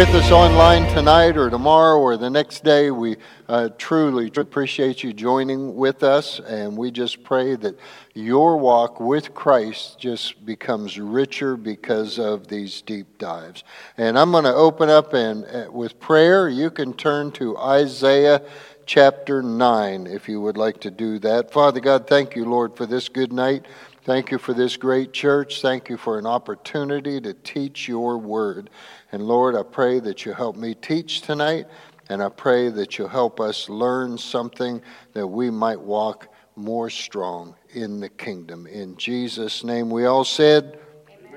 [0.00, 3.18] with us online tonight or tomorrow or the next day, we
[3.50, 6.40] uh, truly appreciate you joining with us.
[6.40, 7.78] And we just pray that
[8.14, 13.62] your walk with Christ just becomes richer because of these deep dives.
[13.98, 16.48] And I'm going to open up and uh, with prayer.
[16.48, 18.40] You can turn to Isaiah
[18.86, 21.52] chapter 9 if you would like to do that.
[21.52, 23.66] Father God, thank you, Lord, for this good night.
[24.02, 25.60] Thank you for this great church.
[25.60, 28.70] Thank you for an opportunity to teach your word.
[29.12, 31.66] And Lord, I pray that you help me teach tonight,
[32.08, 34.80] and I pray that you help us learn something
[35.12, 38.66] that we might walk more strong in the kingdom.
[38.66, 40.78] In Jesus' name, we all said,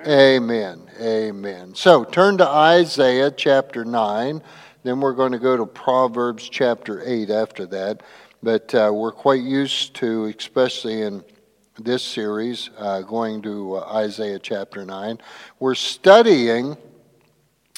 [0.07, 0.89] Amen.
[0.99, 1.01] Amen.
[1.01, 1.75] Amen.
[1.75, 4.41] So turn to Isaiah chapter 9.
[4.83, 8.03] Then we're going to go to Proverbs chapter 8 after that.
[8.41, 11.23] But uh, we're quite used to, especially in
[11.79, 15.17] this series, uh, going to uh, Isaiah chapter 9.
[15.59, 16.77] We're studying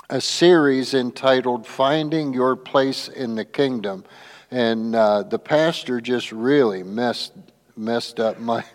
[0.10, 4.04] a series entitled Finding Your Place in the Kingdom.
[4.52, 7.34] And uh, the pastor just really messed,
[7.78, 8.66] messed up my.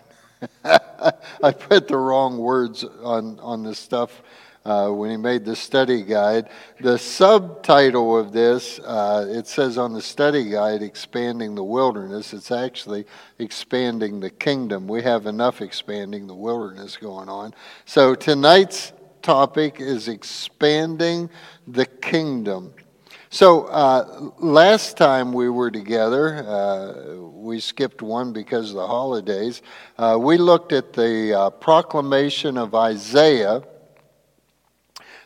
[0.63, 4.23] I put the wrong words on, on the stuff
[4.65, 6.49] uh, when he made the study guide.
[6.79, 12.33] The subtitle of this, uh, it says on the study guide, Expanding the Wilderness.
[12.33, 13.05] It's actually
[13.39, 14.87] Expanding the Kingdom.
[14.87, 17.53] We have enough expanding the wilderness going on.
[17.85, 21.29] So tonight's topic is expanding
[21.67, 22.73] the kingdom.
[23.33, 29.61] So, uh, last time we were together, uh, we skipped one because of the holidays.
[29.97, 33.63] Uh, we looked at the uh, proclamation of Isaiah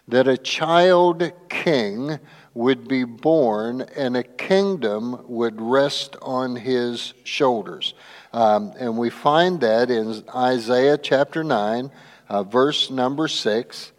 [0.08, 2.20] that a child king
[2.54, 7.94] would be born and a kingdom would rest on his shoulders.
[8.32, 11.92] Um, and we find that in Isaiah chapter 9
[12.30, 13.92] uh, verse number six.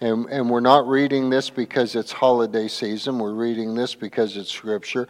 [0.00, 4.50] And, and we're not reading this because it's holiday season, we're reading this because it's
[4.50, 5.08] scripture.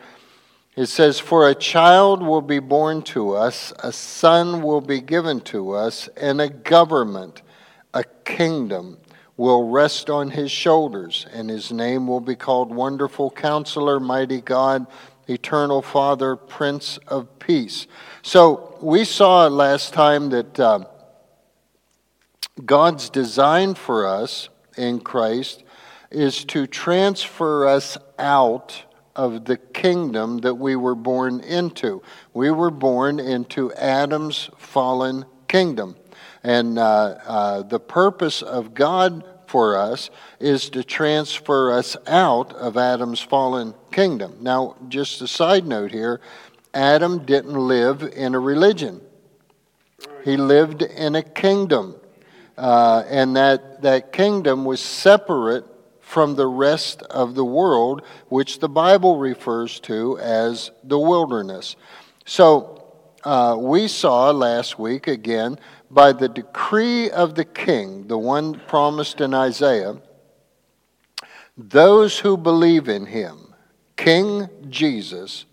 [0.74, 5.40] It says, For a child will be born to us, a son will be given
[5.42, 7.42] to us, and a government,
[7.94, 8.98] a kingdom
[9.38, 14.86] will rest on his shoulders, and his name will be called Wonderful Counselor, Mighty God,
[15.26, 17.86] Eternal Father, Prince of Peace.
[18.20, 20.60] So we saw last time that.
[20.60, 20.84] Uh,
[22.64, 25.62] God's design for us in Christ
[26.10, 28.82] is to transfer us out
[29.14, 32.02] of the kingdom that we were born into.
[32.34, 35.96] We were born into Adam's fallen kingdom.
[36.42, 42.76] And uh, uh, the purpose of God for us is to transfer us out of
[42.76, 44.36] Adam's fallen kingdom.
[44.40, 46.20] Now, just a side note here
[46.74, 49.00] Adam didn't live in a religion,
[50.24, 51.94] he lived in a kingdom.
[52.56, 55.64] Uh, and that, that kingdom was separate
[56.00, 61.76] from the rest of the world, which the Bible refers to as the wilderness.
[62.24, 62.78] So
[63.22, 65.58] uh, we saw last week again,
[65.90, 69.96] by the decree of the king, the one promised in Isaiah,
[71.56, 73.54] those who believe in him,
[73.96, 75.44] King Jesus,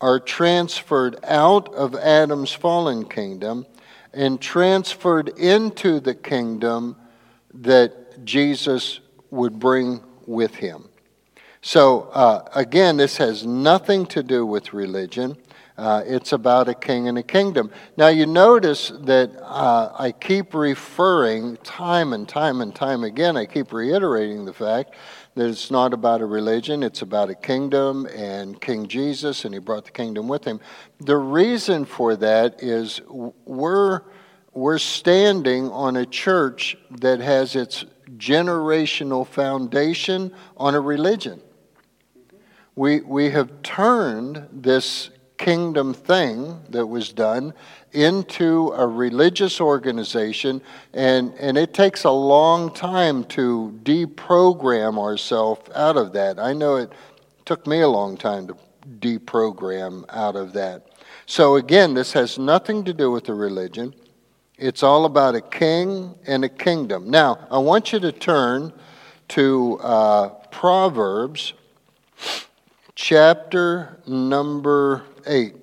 [0.00, 3.66] are transferred out of Adam's fallen kingdom
[4.12, 6.96] and transferred into the kingdom
[7.52, 9.00] that Jesus
[9.30, 10.88] would bring with him.
[11.62, 15.36] So, uh, again, this has nothing to do with religion.
[15.76, 17.68] Uh, it's about a king and a kingdom.
[17.96, 23.46] Now, you notice that uh, I keep referring time and time and time again, I
[23.46, 24.94] keep reiterating the fact
[25.34, 29.58] that it's not about a religion, it's about a kingdom and King Jesus, and he
[29.58, 30.60] brought the kingdom with him.
[31.00, 34.02] The reason for that is we're,
[34.52, 37.84] we're standing on a church that has its
[38.16, 41.40] generational foundation on a religion.
[42.76, 47.52] We, we have turned this kingdom thing that was done
[47.92, 50.60] into a religious organization,
[50.92, 56.38] and, and it takes a long time to deprogram ourselves out of that.
[56.38, 56.92] I know it
[57.44, 58.56] took me a long time to
[59.00, 60.88] deprogram out of that.
[61.26, 63.94] So, again, this has nothing to do with the religion.
[64.58, 67.10] It's all about a king and a kingdom.
[67.10, 68.72] Now, I want you to turn
[69.28, 71.54] to uh, Proverbs
[72.94, 75.54] chapter number 8.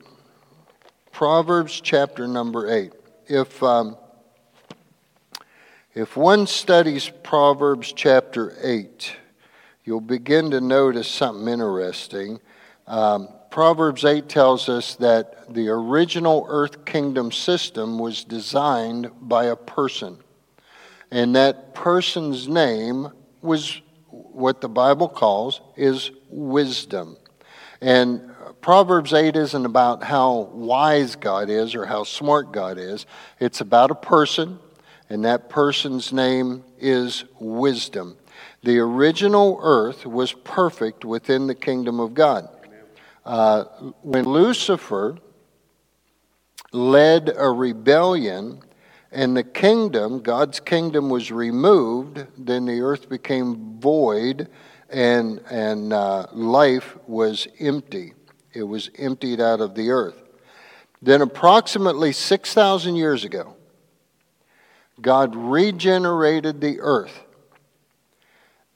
[1.11, 2.91] Proverbs chapter number 8.
[3.27, 3.95] If, um,
[5.93, 9.15] if one studies Proverbs chapter 8,
[9.85, 12.39] you'll begin to notice something interesting.
[12.87, 19.55] Um, Proverbs 8 tells us that the original earth kingdom system was designed by a
[19.55, 20.17] person.
[21.11, 23.09] And that person's name
[23.41, 27.17] was what the Bible calls is wisdom.
[27.81, 28.31] And
[28.61, 33.07] Proverbs 8 isn't about how wise God is or how smart God is.
[33.39, 34.59] It's about a person,
[35.09, 38.17] and that person's name is wisdom.
[38.63, 42.47] The original earth was perfect within the kingdom of God.
[43.25, 43.63] Uh,
[44.03, 45.17] when Lucifer
[46.71, 48.61] led a rebellion
[49.11, 54.47] and the kingdom, God's kingdom, was removed, then the earth became void
[54.91, 58.13] and, and uh, life was empty.
[58.53, 60.21] It was emptied out of the earth.
[61.01, 63.55] Then, approximately 6,000 years ago,
[65.01, 67.23] God regenerated the earth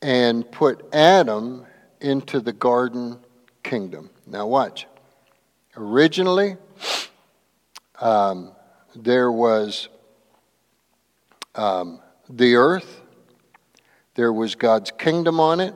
[0.02, 1.66] and put Adam
[2.02, 3.20] into the garden
[3.62, 4.10] kingdom.
[4.26, 4.88] Now, watch.
[5.78, 6.58] Originally,
[8.00, 8.52] um,
[8.96, 9.90] there was
[11.54, 13.02] um, the earth,
[14.16, 15.76] there was God's kingdom on it.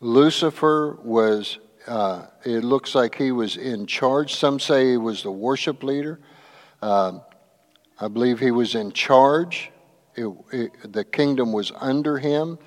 [0.00, 4.34] Lucifer was, uh, it looks like he was in charge.
[4.34, 6.20] Some say he was the worship leader.
[6.82, 7.22] Um,
[7.98, 9.70] I believe he was in charge.
[10.14, 12.58] It, it, the kingdom was under him.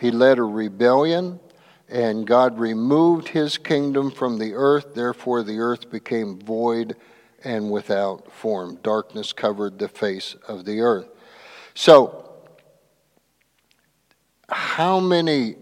[0.00, 1.40] He led a rebellion,
[1.90, 4.94] and God removed his kingdom from the earth.
[4.94, 6.96] Therefore, the earth became void
[7.44, 8.78] and without form.
[8.82, 11.08] Darkness covered the face of the earth.
[11.74, 12.24] So,
[14.48, 15.56] how many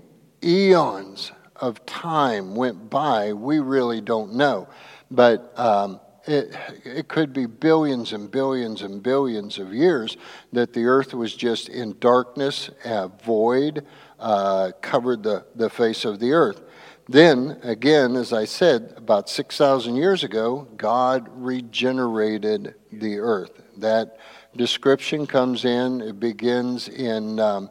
[0.46, 4.68] eons of time went by, we really don't know.
[5.10, 6.54] But um, it,
[6.84, 10.16] it could be billions and billions and billions of years
[10.52, 13.86] that the earth was just in darkness, uh, void,
[14.18, 16.62] uh, covered the, the face of the earth.
[17.08, 23.62] Then, again, as I said, about 6,000 years ago, God regenerated the earth.
[23.76, 24.18] That
[24.56, 27.70] description comes in, it begins in um,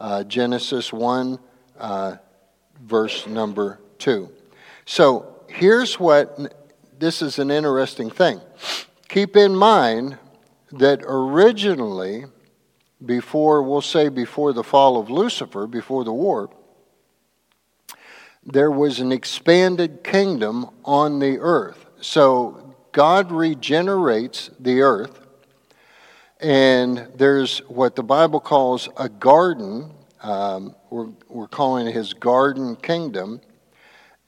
[0.00, 1.38] uh, Genesis 1,
[1.82, 2.16] uh,
[2.80, 4.30] verse number 2.
[4.86, 6.54] So here's what
[6.98, 8.40] this is an interesting thing.
[9.08, 10.16] Keep in mind
[10.72, 12.24] that originally,
[13.04, 16.48] before, we'll say before the fall of Lucifer, before the war,
[18.44, 21.86] there was an expanded kingdom on the earth.
[22.00, 25.22] So God regenerates the earth
[26.42, 29.92] and there's what the Bible calls a garden.
[30.22, 33.40] Um, we're, we're calling it his garden kingdom.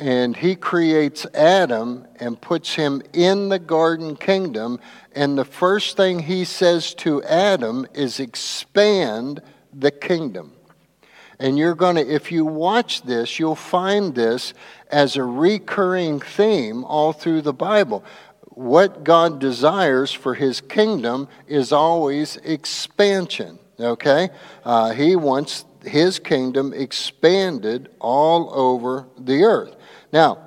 [0.00, 4.81] And he creates Adam and puts him in the garden kingdom.
[5.12, 9.41] And the first thing he says to Adam is expand
[9.73, 10.52] the kingdom.
[11.38, 14.55] And you're going to, if you watch this, you'll find this
[14.91, 18.05] as a recurring theme all through the Bible
[18.55, 24.31] what God desires for his kingdom is always expansion, okay?
[24.64, 29.76] Uh, he wants his kingdom expanded all over the earth.
[30.12, 30.38] Now,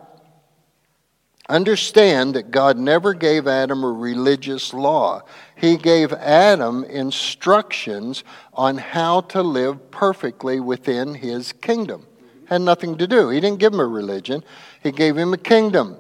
[1.50, 5.24] understand that God never gave Adam a religious law.
[5.56, 12.06] He gave Adam instructions on how to live perfectly within his kingdom.
[12.46, 13.30] Had nothing to do.
[13.30, 14.44] He didn't give him a religion,
[14.82, 15.98] he gave him a kingdom.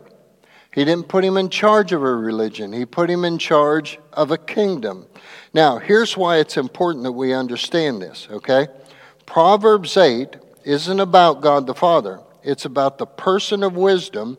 [0.73, 4.31] He didn't put him in charge of a religion, he put him in charge of
[4.31, 5.07] a kingdom.
[5.53, 8.67] Now, here's why it's important that we understand this, okay?
[9.27, 14.37] Proverbs 8 isn't about God the Father, it's about the person of wisdom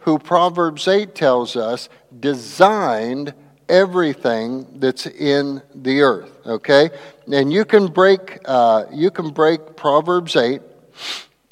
[0.00, 3.34] who Proverbs 8 tells us designed
[3.68, 6.90] everything that's in the earth, okay?
[7.30, 10.62] And you can break, uh, you can break Proverbs 8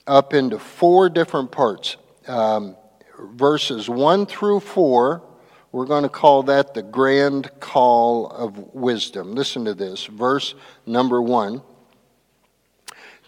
[0.06, 1.98] up into four different parts.
[2.26, 2.74] Um,
[3.18, 5.22] verses 1 through 4,
[5.72, 9.34] we're going to call that the grand call of wisdom.
[9.34, 10.06] Listen to this.
[10.06, 10.54] Verse
[10.86, 11.62] number 1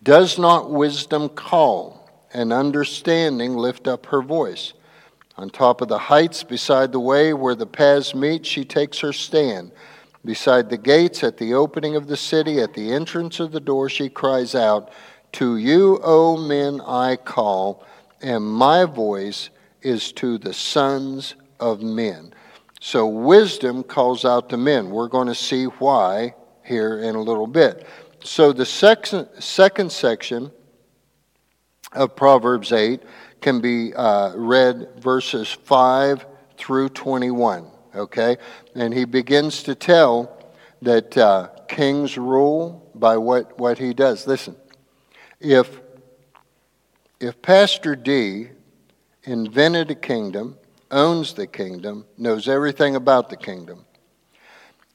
[0.02, 4.73] Does not wisdom call, and understanding lift up her voice?
[5.37, 9.12] On top of the heights, beside the way where the paths meet, she takes her
[9.12, 9.73] stand.
[10.25, 13.88] Beside the gates, at the opening of the city, at the entrance of the door,
[13.88, 14.90] she cries out,
[15.33, 17.87] To you, O men, I call,
[18.23, 19.50] and my voice
[19.83, 22.35] is to the sons of men.
[22.80, 24.90] So wisdom calls out to men.
[24.90, 27.87] We're going to see why here in a little bit.
[28.23, 30.50] So the second, second section
[31.93, 33.03] of Proverbs 8
[33.41, 37.67] can be uh, read verses 5 through 21.
[37.95, 38.37] Okay?
[38.75, 44.27] And he begins to tell that uh, kings rule by what, what he does.
[44.27, 44.57] Listen,
[45.41, 45.81] if,
[47.21, 48.49] if Pastor D
[49.25, 50.59] invented a kingdom,
[50.91, 53.85] owns the kingdom, knows everything about the kingdom,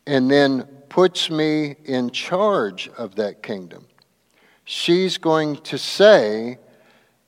[0.05, 3.85] and then puts me in charge of that kingdom.
[4.63, 6.57] she's going to say,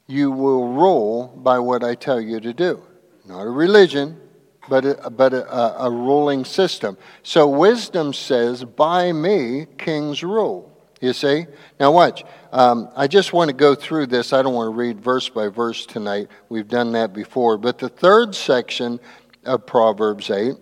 [0.07, 2.81] You will rule by what I tell you to do.
[3.25, 4.21] Not a religion,
[4.69, 6.97] but a, but a, a ruling system.
[7.23, 10.71] So wisdom says, By me, kings rule.
[11.01, 11.45] You see?
[11.77, 12.23] Now, watch.
[12.53, 14.31] Um, I just want to go through this.
[14.31, 16.29] I don't want to read verse by verse tonight.
[16.47, 17.57] We've done that before.
[17.57, 19.01] But the third section
[19.43, 20.55] of Proverbs 8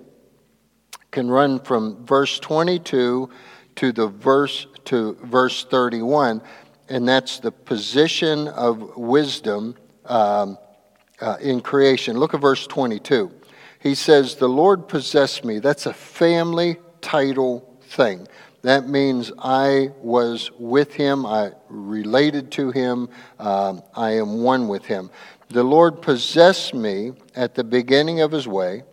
[1.16, 3.30] can run from verse 22
[3.78, 6.42] to the verse to verse 31,
[6.90, 10.58] and that's the position of wisdom um,
[11.22, 12.18] uh, in creation.
[12.18, 13.32] Look at verse 22.
[13.80, 18.28] He says, "The Lord possessed me." That's a family title thing.
[18.64, 24.86] That means I was with him, I related to him, um, I am one with
[24.86, 25.12] him.
[25.50, 28.84] The Lord possessed me at the beginning of his way,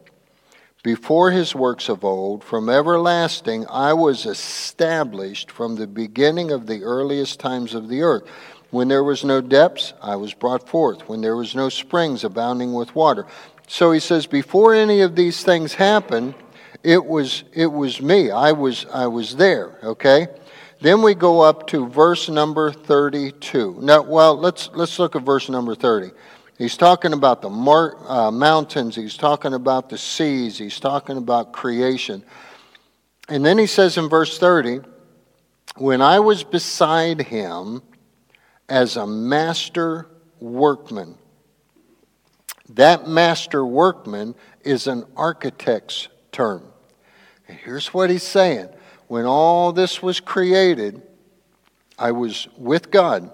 [0.83, 6.83] before his works of old, from everlasting, I was established from the beginning of the
[6.83, 8.25] earliest times of the earth.
[8.71, 11.09] When there was no depths, I was brought forth.
[11.09, 13.27] When there was no springs abounding with water.
[13.69, 16.35] So he says, before any of these things happened,
[16.83, 18.31] it was, it was me.
[18.31, 20.27] I was, I was there, okay?
[20.81, 23.79] Then we go up to verse number 32.
[23.81, 26.11] Now, well, let's, let's look at verse number 30.
[26.59, 31.53] He's talking about the mar- uh, mountains, he's talking about the seas, he's talking about
[31.53, 32.23] creation.
[33.29, 34.81] And then he says in verse 30,
[35.77, 37.83] When I was beside him
[38.69, 40.09] as a master
[40.41, 41.17] workman,
[42.71, 46.63] that master workman is an architect's term.
[47.49, 48.69] And here's what he's saying
[49.09, 51.03] when all this was created,
[51.99, 53.31] I was with God,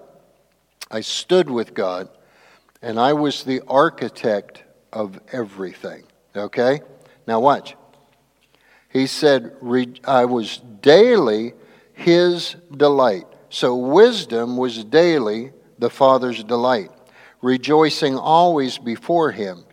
[0.91, 2.09] I stood with God,
[2.81, 6.03] and I was the architect of everything.
[6.35, 6.81] Okay?
[7.27, 7.75] Now, watch.
[8.89, 9.55] He said,
[10.05, 11.53] I was daily
[11.93, 13.25] his delight.
[13.49, 16.91] So, wisdom was daily the Father's delight,
[17.41, 19.65] rejoicing always before him,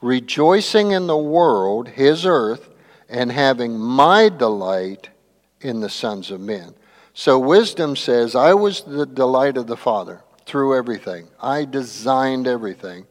[0.00, 2.68] rejoicing in the world, his earth,
[3.08, 5.10] and having my delight
[5.60, 6.74] in the sons of men.
[7.14, 11.28] So wisdom says, I was the delight of the Father through everything.
[11.40, 13.06] I designed everything.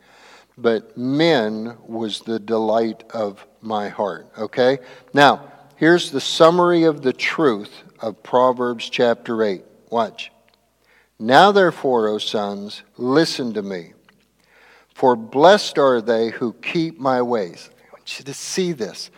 [0.57, 4.27] But men was the delight of my heart.
[4.37, 4.79] Okay?
[5.13, 9.63] Now, here's the summary of the truth of Proverbs chapter 8.
[9.89, 10.31] Watch.
[11.17, 13.93] Now, therefore, O sons, listen to me.
[14.93, 17.69] For blessed are they who keep my ways.
[17.79, 19.09] I want you to see this.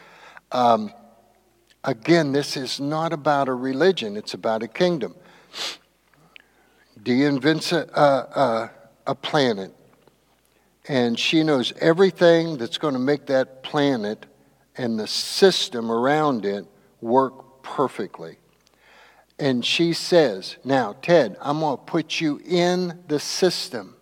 [0.51, 0.93] Um,
[1.83, 5.15] again, this is not about a religion, it's about a kingdom.
[7.03, 8.71] Dee invents a, a,
[9.07, 9.73] a planet,
[10.87, 14.25] and she knows everything that's going to make that planet
[14.77, 16.65] and the system around it
[17.01, 18.37] work perfectly.
[19.37, 23.95] And she says, Now, Ted, I'm going to put you in the system.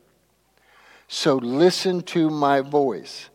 [1.07, 3.29] So listen to my voice.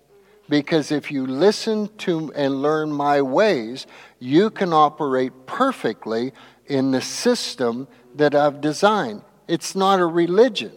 [0.49, 3.87] Because if you listen to and learn my ways,
[4.21, 6.33] you can operate perfectly
[6.67, 9.23] in the system that I've designed.
[9.49, 10.73] It's not a religion,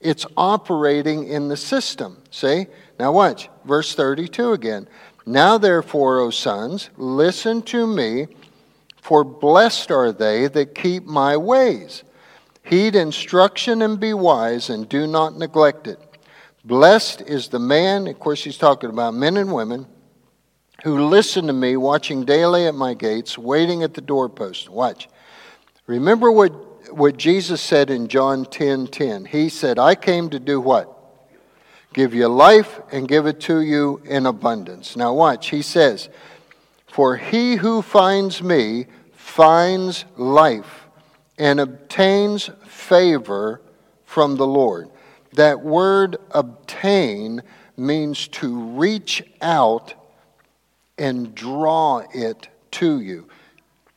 [0.00, 2.22] it's operating in the system.
[2.30, 2.66] See?
[2.98, 3.48] Now, watch.
[3.64, 4.88] Verse 32 again.
[5.26, 8.28] Now, therefore, O sons, listen to me,
[9.00, 12.02] for blessed are they that keep my ways.
[12.64, 15.98] Heed instruction and be wise, and do not neglect it.
[16.64, 19.86] Blessed is the man, of course, he's talking about men and women,
[20.84, 24.68] who listen to me, watching daily at my gates, waiting at the doorpost.
[24.68, 25.08] Watch.
[25.86, 26.52] Remember what,
[26.90, 29.24] what Jesus said in John 10 10.
[29.26, 30.94] He said, I came to do what?
[31.92, 34.96] Give you life and give it to you in abundance.
[34.96, 35.50] Now, watch.
[35.50, 36.08] He says,
[36.86, 40.86] For he who finds me finds life
[41.38, 43.60] and obtains favor
[44.04, 44.90] from the Lord.
[45.34, 47.42] That word obtain
[47.76, 49.94] means to reach out
[50.98, 53.28] and draw it to you.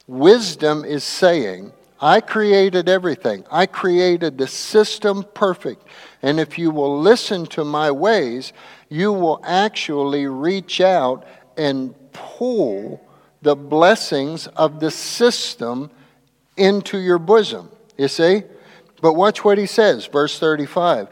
[0.07, 1.71] Wisdom is saying,
[2.01, 3.45] I created everything.
[3.51, 5.85] I created the system perfect.
[6.23, 8.53] And if you will listen to my ways,
[8.89, 11.25] you will actually reach out
[11.57, 12.99] and pull
[13.43, 15.91] the blessings of the system
[16.57, 17.69] into your bosom.
[17.97, 18.43] You see?
[19.01, 21.07] But watch what he says, verse 35.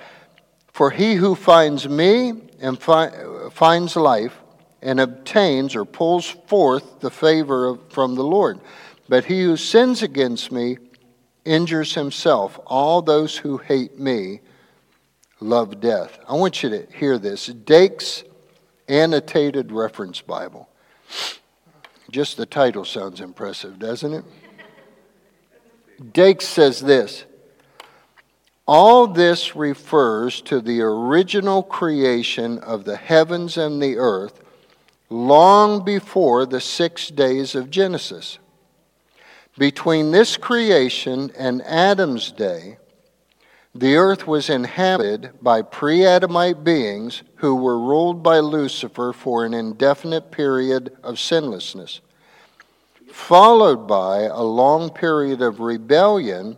[0.74, 3.12] For he who finds me and fi-
[3.51, 4.36] finds life
[4.81, 8.60] and obtains or pulls forth the favor of, from the Lord.
[9.09, 10.77] But he who sins against me
[11.43, 12.59] injures himself.
[12.67, 14.41] All those who hate me
[15.39, 16.19] love death.
[16.27, 17.47] I want you to hear this.
[17.47, 18.23] Dake's
[18.87, 20.69] Annotated Reference Bible.
[22.11, 24.25] Just the title sounds impressive, doesn't it?
[26.13, 27.25] Dake says this
[28.67, 34.43] All this refers to the original creation of the heavens and the earth
[35.09, 38.37] long before the six days of Genesis.
[39.59, 42.77] Between this creation and Adam's day,
[43.75, 49.53] the earth was inhabited by pre Adamite beings who were ruled by Lucifer for an
[49.53, 51.99] indefinite period of sinlessness,
[53.11, 56.55] followed by a long period of rebellion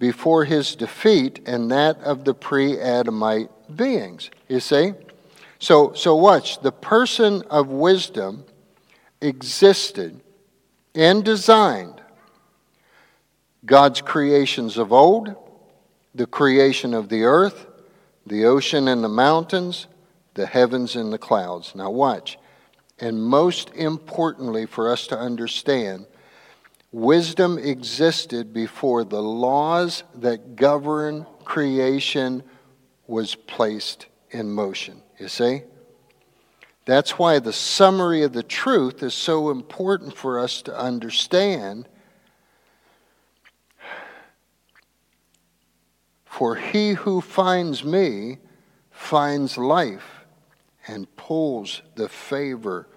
[0.00, 4.28] before his defeat and that of the pre Adamite beings.
[4.48, 4.94] You see?
[5.60, 6.60] So, so watch.
[6.62, 8.42] The person of wisdom
[9.20, 10.20] existed
[10.96, 11.99] and designed
[13.64, 15.34] God's creations of old
[16.14, 17.66] the creation of the earth,
[18.26, 19.86] the ocean and the mountains,
[20.34, 21.74] the heavens and the clouds.
[21.74, 22.38] Now, watch.
[22.98, 26.06] And most importantly, for us to understand,
[26.92, 32.42] wisdom existed before the laws that govern creation
[33.06, 35.02] was placed in motion.
[35.18, 35.62] You see?
[36.84, 41.88] That's why the summary of the truth is so important for us to understand
[46.40, 48.38] For he who finds me
[48.90, 50.24] finds life
[50.88, 52.88] and pulls the favor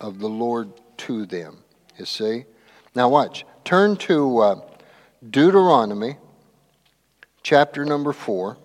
[0.00, 1.64] of the Lord to them.
[1.98, 2.44] You see?
[2.94, 3.44] Now, watch.
[3.64, 4.60] Turn to uh,
[5.28, 6.16] Deuteronomy
[7.42, 8.56] chapter number 4.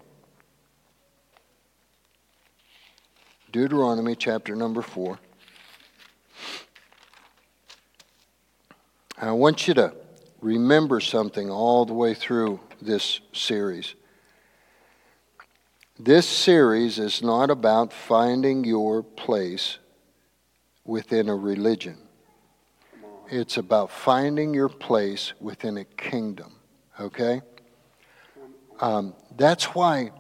[3.52, 5.18] Deuteronomy chapter number 4.
[9.18, 9.96] I want you to
[10.42, 13.96] remember something all the way through this series.
[16.00, 19.80] This series is not about finding your place
[20.86, 21.98] within a religion.
[23.32, 26.56] It's about finding your place within a kingdom,
[27.00, 27.42] okay?
[28.80, 30.12] Um, that's why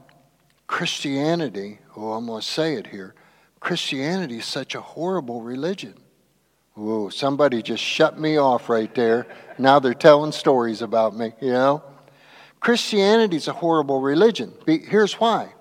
[0.65, 3.13] Christianity, oh, I'm going to say it here
[3.59, 5.93] Christianity is such a horrible religion.
[6.73, 9.27] Whoa, somebody just shut me off right there.
[9.59, 11.83] Now they're telling stories about me, you know?
[12.59, 14.53] Christianity is a horrible religion.
[14.65, 15.53] Here's why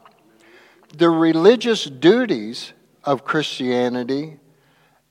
[0.94, 2.72] the religious duties
[3.04, 4.38] of Christianity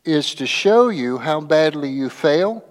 [0.04, 2.64] is to show you how badly you fail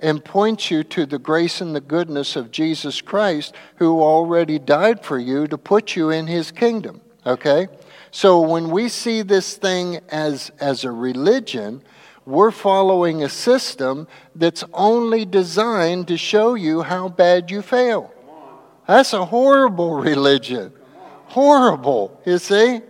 [0.00, 5.04] and point you to the grace and the goodness of Jesus Christ, who already died
[5.04, 7.00] for you to put you in his kingdom.
[7.24, 7.68] Okay?
[8.10, 11.82] So when we see this thing as, as a religion,
[12.26, 18.12] we're following a system that's only designed to show you how bad you fail.
[18.86, 20.72] That's a horrible religion
[21.34, 22.80] horrible, you see?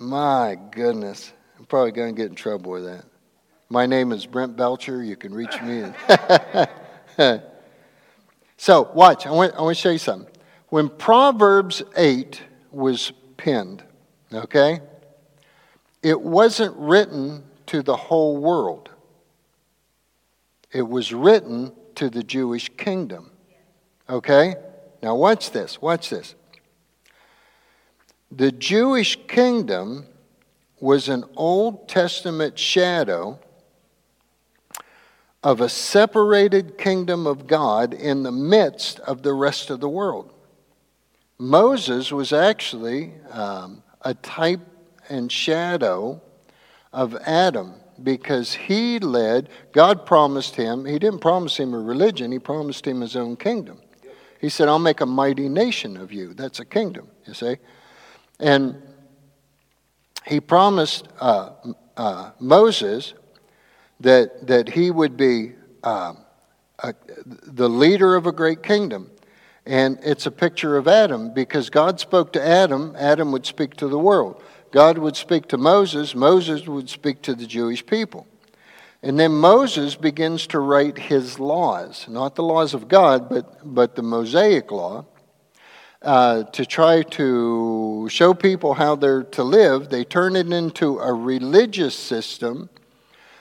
[0.00, 1.32] My goodness.
[1.56, 3.04] I'm probably going to get in trouble with that.
[3.68, 5.00] My name is Brent Belcher.
[5.04, 5.84] You can reach me.
[8.56, 9.28] so, watch.
[9.28, 10.28] I want, I want to show you something.
[10.70, 13.84] When Proverbs 8 was penned,
[14.34, 14.80] okay,
[16.02, 18.90] it wasn't written to the whole world,
[20.72, 23.30] it was written to the Jewish kingdom.
[24.08, 24.56] Okay?
[25.00, 25.80] Now, watch this.
[25.80, 26.34] Watch this.
[28.30, 30.06] The Jewish kingdom
[30.78, 33.38] was an Old Testament shadow
[35.42, 40.32] of a separated kingdom of God in the midst of the rest of the world.
[41.38, 44.60] Moses was actually um, a type
[45.08, 46.20] and shadow
[46.92, 52.38] of Adam because he led, God promised him, he didn't promise him a religion, he
[52.38, 53.80] promised him his own kingdom.
[54.40, 56.32] He said, I'll make a mighty nation of you.
[56.32, 57.56] That's a kingdom, you see.
[58.40, 58.82] And
[60.26, 61.50] he promised uh,
[61.96, 63.14] uh, Moses
[64.00, 66.14] that, that he would be uh,
[66.78, 66.94] a,
[67.26, 69.10] the leader of a great kingdom.
[69.66, 73.88] And it's a picture of Adam because God spoke to Adam, Adam would speak to
[73.88, 74.42] the world.
[74.72, 78.26] God would speak to Moses, Moses would speak to the Jewish people.
[79.02, 83.96] And then Moses begins to write his laws, not the laws of God, but, but
[83.96, 85.06] the Mosaic law
[86.02, 89.90] uh, to try to show people how they're to live.
[89.90, 92.70] They turn it into a religious system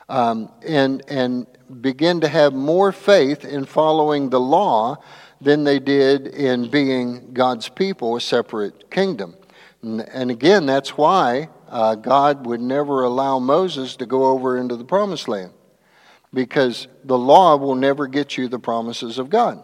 [0.10, 1.48] um, and, and
[1.82, 4.98] begin to have more faith in following the law
[5.40, 9.36] than they did in being God's people, a separate kingdom.
[9.82, 14.76] And, and again, that's why uh, God would never allow Moses to go over into
[14.76, 15.54] the promised land
[16.34, 19.64] because the law will never get you the promises of God.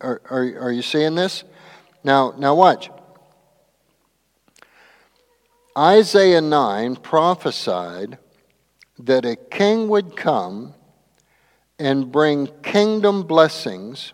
[0.00, 1.44] Are, are, are you seeing this?
[2.02, 2.90] Now, now watch.
[5.76, 8.18] Isaiah 9 prophesied
[8.98, 10.74] that a king would come
[11.78, 14.12] and bring kingdom blessings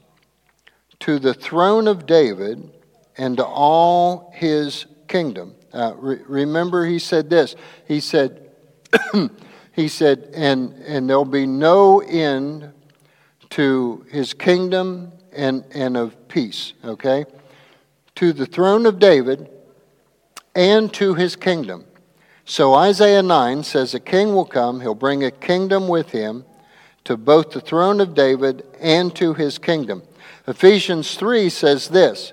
[1.01, 2.71] to the throne of David
[3.17, 5.55] and to all his kingdom.
[5.73, 7.57] Uh, re- remember, he said this.
[7.87, 8.51] He said,
[9.73, 12.73] he said, and, and there'll be no end
[13.51, 17.25] to his kingdom and, and of peace, okay?
[18.17, 19.49] To the throne of David
[20.55, 21.85] and to his kingdom.
[22.45, 26.45] So Isaiah 9 says, A king will come, he'll bring a kingdom with him
[27.05, 30.03] to both the throne of David and to his kingdom.
[30.47, 32.33] Ephesians 3 says this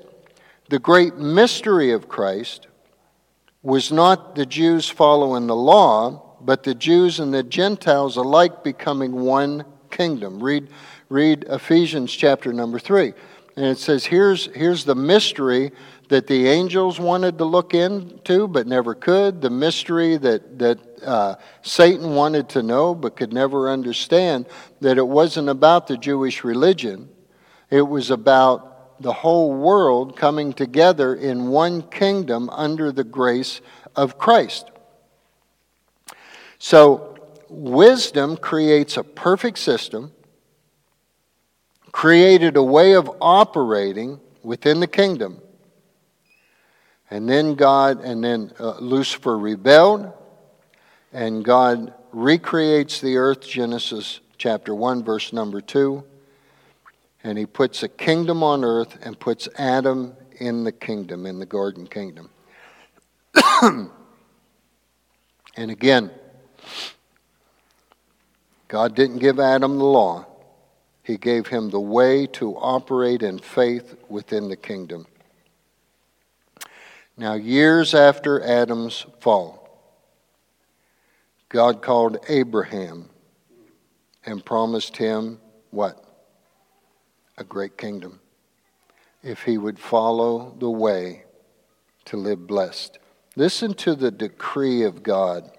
[0.69, 2.67] The great mystery of Christ
[3.61, 9.13] was not the Jews following the law, but the Jews and the Gentiles alike becoming
[9.13, 10.43] one kingdom.
[10.43, 10.69] Read,
[11.09, 13.13] read Ephesians chapter number 3.
[13.55, 15.71] And it says, here's, here's the mystery
[16.09, 21.35] that the angels wanted to look into but never could, the mystery that, that uh,
[21.61, 24.47] Satan wanted to know but could never understand,
[24.81, 27.09] that it wasn't about the Jewish religion,
[27.69, 33.61] it was about the whole world coming together in one kingdom under the grace
[33.95, 34.69] of Christ.
[36.57, 37.17] So,
[37.49, 40.13] wisdom creates a perfect system,
[41.93, 45.39] created a way of operating within the kingdom
[47.13, 50.11] and then God, and then uh, Lucifer rebelled,
[51.11, 56.03] and God recreates the earth, Genesis chapter 1, verse number 2.
[57.23, 61.45] And he puts a kingdom on earth and puts Adam in the kingdom, in the
[61.45, 62.31] garden kingdom.
[63.61, 63.91] and
[65.55, 66.09] again,
[68.67, 70.25] God didn't give Adam the law,
[71.03, 75.05] He gave him the way to operate in faith within the kingdom.
[77.17, 79.59] Now, years after Adam's fall,
[81.49, 83.09] God called Abraham
[84.25, 85.39] and promised him
[85.69, 86.03] what?
[87.37, 88.19] A great kingdom.
[89.21, 91.23] If he would follow the way
[92.05, 92.99] to live blessed.
[93.35, 95.49] Listen to the decree of God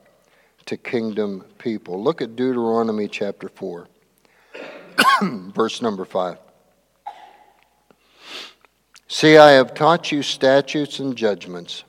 [0.66, 2.02] to kingdom people.
[2.02, 3.88] Look at Deuteronomy chapter 4,
[5.22, 6.38] verse number 5.
[9.08, 11.84] See, I have taught you statutes and judgments,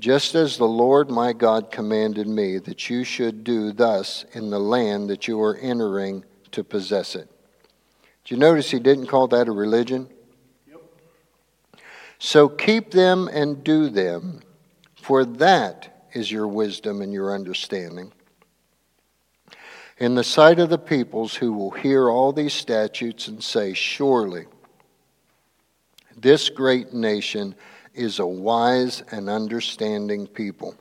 [0.00, 4.58] just as the Lord my God commanded me that you should do thus in the
[4.58, 7.28] land that you are entering to possess it.
[8.24, 10.08] Do you notice he didn't call that a religion?
[10.66, 10.82] Yep.
[12.18, 14.40] So keep them and do them,
[14.96, 18.12] for that is your wisdom and your understanding.
[20.04, 24.44] In the sight of the peoples who will hear all these statutes and say, Surely,
[26.14, 27.54] this great nation
[27.94, 30.74] is a wise and understanding people.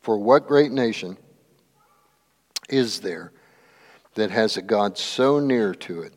[0.00, 1.18] For what great nation
[2.68, 3.32] is there
[4.14, 6.14] that has a God so near to it?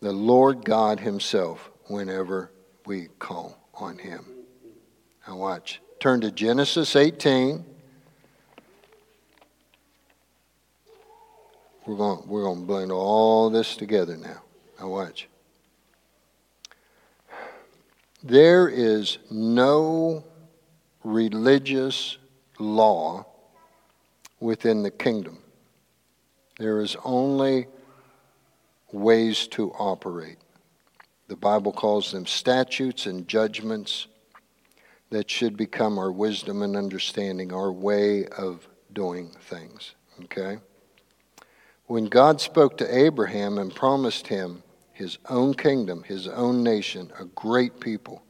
[0.00, 2.52] The Lord God Himself, whenever
[2.84, 4.26] we call on Him.
[5.26, 5.80] Now, watch.
[6.00, 7.64] Turn to Genesis 18.
[11.86, 14.42] We're going, we're going to blend all this together now.
[14.78, 15.28] Now, watch.
[18.22, 20.24] There is no
[21.04, 22.18] religious
[22.58, 23.26] law
[24.40, 25.38] within the kingdom.
[26.58, 27.66] There is only
[28.92, 30.36] ways to operate.
[31.28, 34.06] The Bible calls them statutes and judgments
[35.10, 39.94] that should become our wisdom and understanding, our way of doing things.
[40.24, 40.58] Okay?
[41.90, 47.24] When God spoke to Abraham and promised him his own kingdom, his own nation, a
[47.24, 48.22] great people.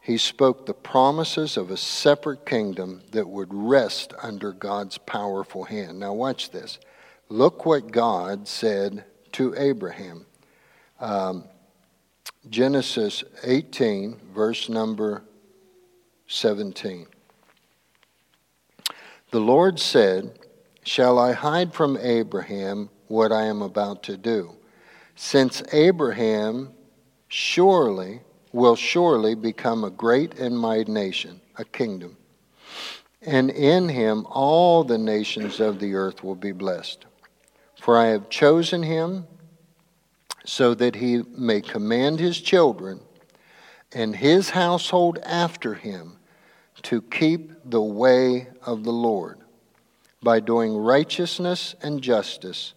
[0.00, 5.98] He spoke the promises of a separate kingdom that would rest under God's powerful hand.
[6.00, 6.78] Now, watch this.
[7.28, 10.24] Look what God said to Abraham.
[11.00, 11.44] Um,
[12.48, 15.22] Genesis 18, verse number
[16.28, 17.06] 17.
[19.32, 20.38] The Lord said,
[20.86, 24.52] Shall I hide from Abraham what I am about to do.
[25.16, 26.72] Since Abraham
[27.26, 28.20] surely
[28.52, 32.16] will surely become a great and mighty nation, a kingdom.
[33.20, 37.04] And in him all the nations of the earth will be blessed.
[37.80, 39.26] For I have chosen him
[40.44, 43.00] so that he may command his children
[43.90, 46.18] and his household after him
[46.82, 49.40] to keep the way of the Lord
[50.22, 52.74] by doing righteousness and justice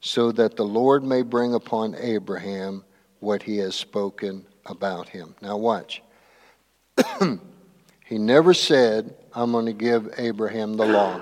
[0.00, 2.84] so that the Lord may bring upon Abraham
[3.20, 5.34] what he has spoken about him.
[5.40, 6.02] Now, watch.
[8.04, 11.20] he never said, I'm going to give Abraham the law.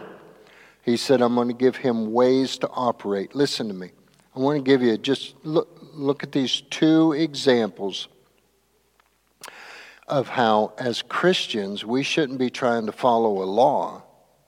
[0.83, 3.35] He said, I'm going to give him ways to operate.
[3.35, 3.91] Listen to me.
[4.37, 8.09] I want to give you just look, look at these two examples
[10.07, 14.03] of how, as Christians, we shouldn't be trying to follow a law.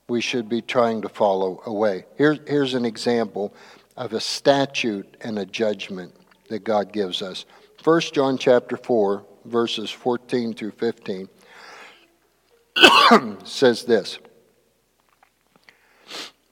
[0.09, 1.99] We should be trying to follow away.
[1.99, 2.05] way.
[2.17, 3.53] Here, here's an example
[3.97, 6.15] of a statute and a judgment
[6.49, 7.45] that God gives us.
[7.83, 11.29] 1 John chapter 4, verses 14 through 15
[13.45, 14.19] says this.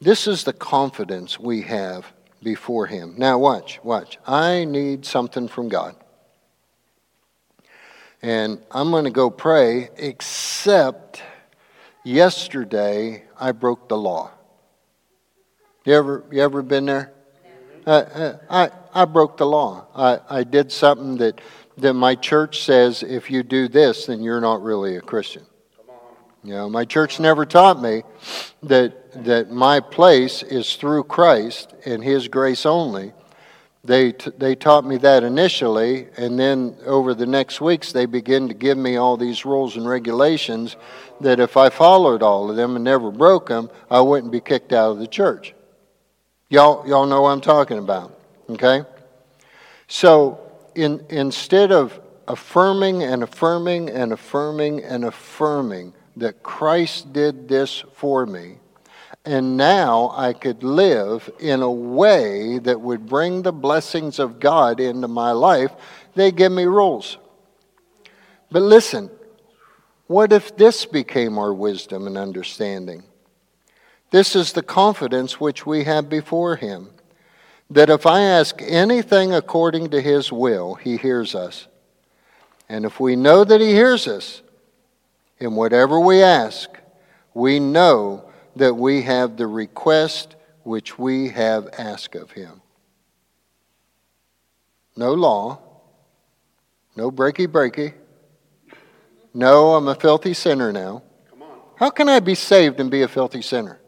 [0.01, 2.13] This is the confidence we have
[2.43, 3.15] before Him.
[3.17, 4.19] Now, watch, watch.
[4.27, 5.97] I need something from God.
[8.21, 11.23] And I'm going to go pray, except
[12.05, 14.31] yesterday I broke the law.
[15.85, 17.13] You ever, you ever been there?
[17.87, 19.87] Uh, uh, I, I broke the law.
[19.95, 21.41] I, I did something that,
[21.79, 25.45] that my church says if you do this, then you're not really a Christian.
[26.43, 28.03] You know, my church never taught me
[28.63, 33.13] that, that my place is through Christ and His grace only.
[33.85, 38.49] They, t- they taught me that initially, and then over the next weeks, they begin
[38.49, 40.77] to give me all these rules and regulations
[41.21, 44.73] that if I followed all of them and never broke them, I wouldn't be kicked
[44.73, 45.55] out of the church.
[46.49, 48.19] Y'all, y'all know what I'm talking about,
[48.49, 48.85] okay?
[49.87, 50.41] So
[50.75, 58.25] in, instead of affirming and affirming and affirming and affirming that Christ did this for
[58.25, 58.61] me,
[59.25, 64.81] and now I could live in a way that would bring the blessings of God
[64.81, 65.73] into my life,
[66.15, 67.17] they give me rules.
[68.51, 69.11] But listen,
[70.07, 73.05] what if this became our wisdom and understanding?
[74.11, 76.91] This is the confidence which we have before Him
[77.71, 81.67] that if I ask anything according to His will, He hears us.
[82.69, 84.43] And if we know that He hears us,
[85.39, 86.71] in whatever we ask,
[87.33, 92.61] we know that we have the request which we have asked of him.
[94.97, 95.59] No law,
[96.97, 97.95] no breaky breaky.
[99.33, 101.03] No, I'm a filthy sinner now.
[101.77, 103.81] How can I be saved and be a filthy sinner?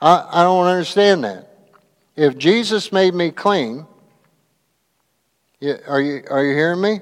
[0.00, 1.50] I, I don't understand that.
[2.14, 3.86] If Jesus made me clean,
[5.88, 7.00] are you, are you hearing me?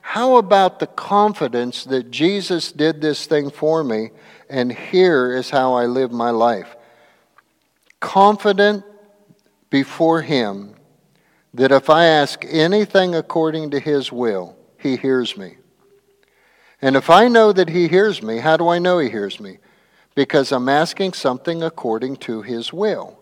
[0.00, 4.10] How about the confidence that Jesus did this thing for me,
[4.50, 6.76] and here is how I live my life?
[8.00, 8.84] Confident
[9.70, 10.74] before Him
[11.54, 15.56] that if I ask anything according to His will, He hears me.
[16.82, 19.58] And if I know that He hears me, how do I know He hears me?
[20.14, 23.18] Because I'm asking something according to His will.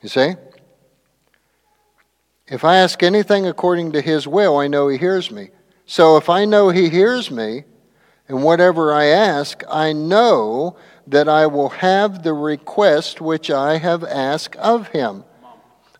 [0.00, 0.34] You see?
[2.46, 5.50] If I ask anything according to His will, I know He hears me.
[5.86, 7.64] So if I know He hears me,
[8.28, 14.04] and whatever I ask, I know that I will have the request which I have
[14.04, 15.24] asked of Him.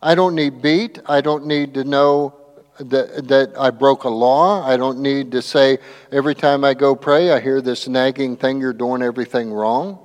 [0.00, 0.98] I don't need beat.
[1.06, 2.34] I don't need to know
[2.78, 4.66] that, that I broke a law.
[4.66, 5.78] I don't need to say
[6.10, 9.98] every time I go pray, I hear this nagging thing, you're doing everything wrong.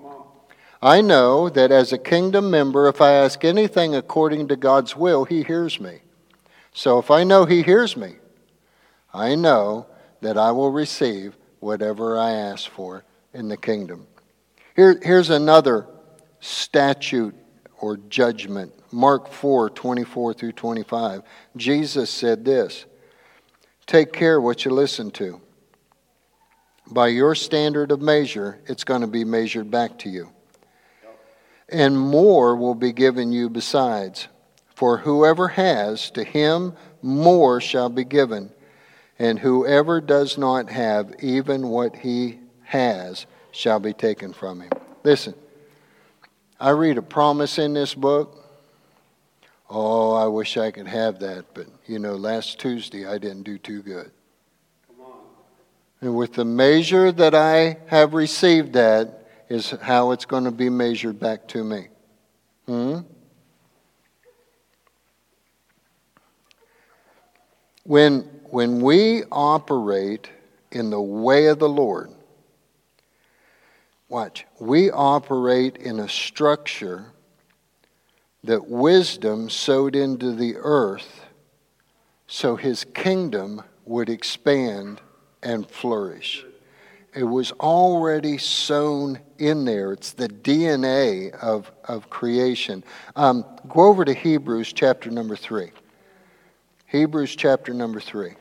[0.81, 5.25] I know that as a kingdom member, if I ask anything according to God's will,
[5.25, 5.99] He hears me.
[6.73, 8.15] So if I know He hears me,
[9.13, 9.87] I know
[10.21, 11.35] that I will receive
[11.67, 13.03] whatever I ask for
[13.33, 14.07] in the kingdom.
[14.73, 15.85] Here, here's another
[16.39, 17.35] statute
[17.81, 18.71] or judgment.
[18.93, 21.23] Mark 4 24 through 25.
[21.57, 22.85] Jesus said this
[23.85, 25.41] Take care what you listen to.
[26.89, 30.29] By your standard of measure, it's going to be measured back to you.
[31.67, 34.29] And more will be given you besides.
[34.73, 38.51] For whoever has, to him more shall be given.
[39.19, 44.71] And whoever does not have, even what he has, shall be taken from him.
[45.03, 45.33] Listen,
[46.59, 48.43] I read a promise in this book.
[49.69, 53.57] Oh, I wish I could have that, but you know, last Tuesday I didn't do
[53.57, 54.11] too good.
[55.99, 60.69] And with the measure that I have received, that is how it's going to be
[60.69, 61.87] measured back to me.
[62.67, 62.99] Hmm?
[67.83, 70.29] When, when we operate
[70.71, 72.11] in the way of the Lord,
[74.09, 77.05] watch, we operate in a structure
[78.43, 81.21] that wisdom sowed into the earth
[82.27, 85.01] so his kingdom would expand
[85.41, 86.45] and flourish.
[87.13, 89.93] It was already sown in there.
[89.93, 92.83] It's the DNA of, of creation.
[93.15, 95.71] Um, go over to Hebrews chapter number 3.
[96.89, 98.31] Hebrews chapter number 3.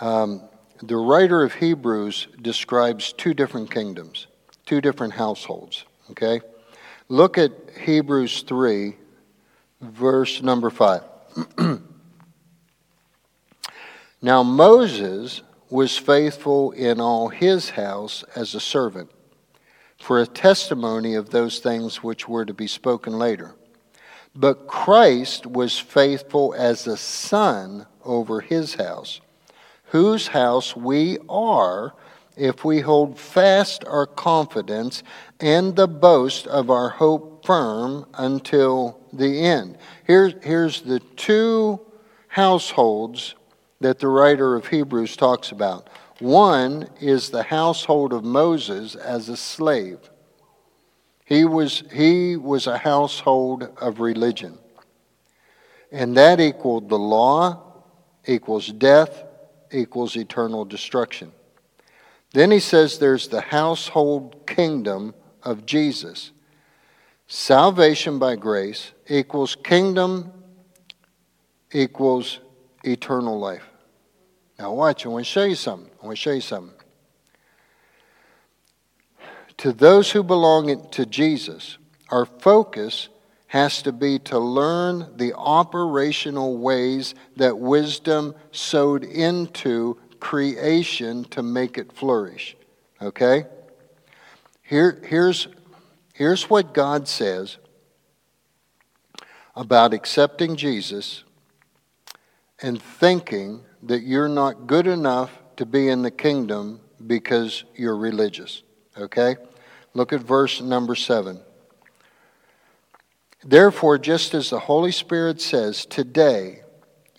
[0.00, 0.42] Um,
[0.82, 4.26] the writer of Hebrews describes two different kingdoms,
[4.66, 5.84] two different households.
[6.10, 6.40] Okay?
[7.08, 8.96] Look at Hebrews 3,
[9.80, 11.02] verse number 5.
[14.20, 19.12] now, Moses was faithful in all his house as a servant
[19.98, 23.54] for a testimony of those things which were to be spoken later.
[24.34, 29.20] But Christ was faithful as a son over his house,
[29.84, 31.94] whose house we are
[32.36, 35.02] if we hold fast our confidence
[35.40, 39.76] and the boast of our hope firm until the end.
[40.04, 41.80] Here's, here's the two
[42.28, 43.34] households
[43.80, 45.88] that the writer of Hebrews talks about.
[46.20, 49.98] One is the household of Moses as a slave.
[51.24, 54.58] He was, he was a household of religion.
[55.92, 57.62] And that equaled the law,
[58.26, 59.24] equals death,
[59.70, 61.32] equals eternal destruction.
[62.32, 66.32] Then he says there's the household kingdom of Jesus.
[67.26, 70.32] Salvation by grace equals kingdom
[71.72, 72.40] equals
[72.84, 73.64] eternal life.
[74.58, 75.90] Now, watch, I want to show you something.
[76.02, 76.74] I want to show you something.
[79.58, 81.78] To those who belong to Jesus,
[82.10, 83.08] our focus
[83.48, 91.78] has to be to learn the operational ways that wisdom sowed into creation to make
[91.78, 92.56] it flourish.
[93.00, 93.44] Okay?
[94.62, 95.48] Here, here's,
[96.12, 97.58] here's what God says
[99.54, 101.24] about accepting Jesus
[102.60, 108.62] and thinking that you're not good enough to be in the kingdom because you're religious.
[108.96, 109.36] Okay?
[109.94, 111.40] Look at verse number seven.
[113.44, 116.62] Therefore, just as the Holy Spirit says, today,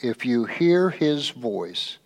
[0.01, 1.97] if you hear his voice,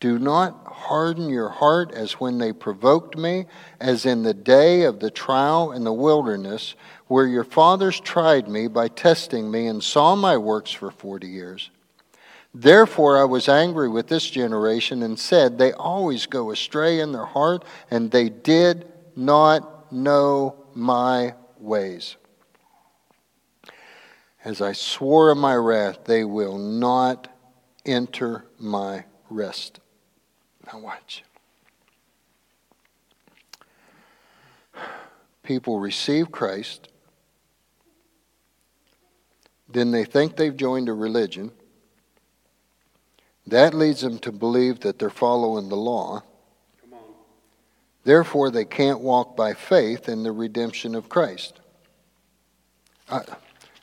[0.00, 3.46] do not harden your heart as when they provoked me,
[3.80, 6.74] as in the day of the trial in the wilderness,
[7.06, 11.70] where your fathers tried me by testing me and saw my works for forty years.
[12.54, 17.24] Therefore I was angry with this generation and said, They always go astray in their
[17.26, 18.86] heart, and they did
[19.16, 22.16] not know my ways.
[24.44, 27.26] As I swore in my wrath, they will not
[27.84, 29.80] enter my rest.
[30.72, 31.24] Now, watch.
[35.42, 36.88] People receive Christ,
[39.68, 41.50] then they think they've joined a religion
[43.46, 46.22] that leads them to believe that they're following the law.
[48.04, 51.60] Therefore, they can't walk by faith in the redemption of Christ.
[53.08, 53.20] Uh,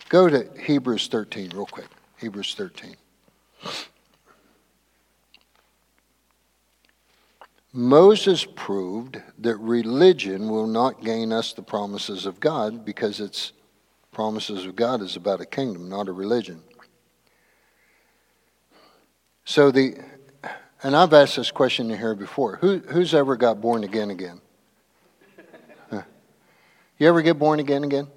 [0.09, 1.87] go to Hebrews 13 real quick.
[2.17, 2.95] Hebrews 13.
[7.73, 13.53] Moses proved that religion will not gain us the promises of God because its
[14.11, 16.61] promises of God is about a kingdom, not a religion.
[19.45, 19.95] So the,
[20.83, 22.57] and I've asked this question here before.
[22.57, 24.41] Who, who's ever got born again again?
[25.89, 26.03] Huh.
[26.97, 28.07] You ever get born again again?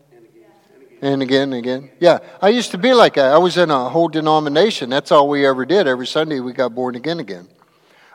[1.02, 1.90] And again again.
[1.98, 3.32] Yeah, I used to be like that.
[3.32, 4.88] I was in a whole denomination.
[4.88, 5.86] That's all we ever did.
[5.86, 7.48] Every Sunday we got born again again.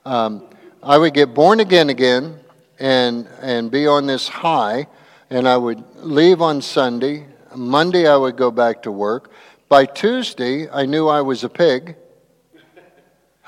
[0.06, 0.48] Um,
[0.82, 2.39] I would get born again again
[2.80, 4.88] and and be on this high,
[5.30, 7.28] and I would leave on Sunday.
[7.54, 9.30] Monday I would go back to work.
[9.67, 11.95] By Tuesday I knew I was a pig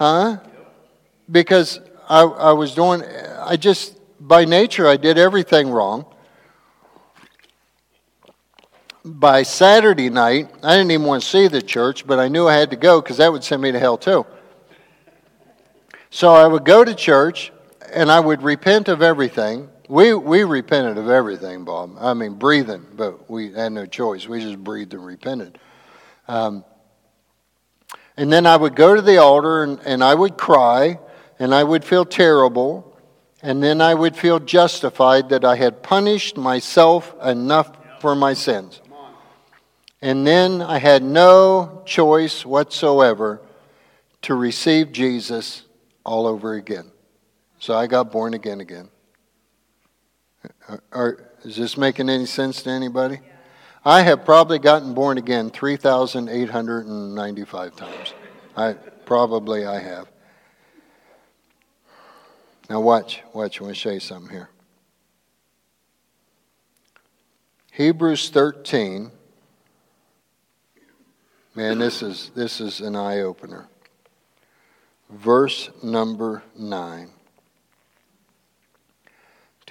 [0.02, 0.38] Huh?
[1.30, 3.04] Because I, I was doing,
[3.38, 6.08] I just, by nature, I did everything wrong.
[9.06, 12.56] By Saturday night, I didn't even want to see the church, but I knew I
[12.56, 14.26] had to go because that would send me to hell too.
[16.10, 17.52] So I would go to church
[17.94, 19.70] and I would repent of everything.
[19.88, 21.98] We, we repented of everything, Bob.
[22.00, 24.28] I mean, breathing, but we had no choice.
[24.28, 25.60] We just breathed and repented.
[26.28, 26.66] Um,
[28.18, 31.00] and then I would go to the altar and, and I would cry
[31.40, 32.88] and I would feel terrible.
[33.44, 38.82] And then I would feel justified that I had punished myself enough for my sins.
[40.02, 43.42] And then I had no choice whatsoever
[44.24, 45.64] to receive Jesus
[46.04, 46.92] all over again.
[47.60, 48.90] So I got born again again.
[50.92, 53.20] Are, is this making any sense to anybody?
[53.84, 58.14] I have probably gotten born again 3,895 times.
[58.56, 60.08] I probably I have.
[62.70, 64.50] Now watch, watch, I want to show you something here.
[67.72, 69.12] Hebrews 13.
[71.56, 73.68] Man, this is this is an eye opener.
[75.10, 77.10] verse number 9.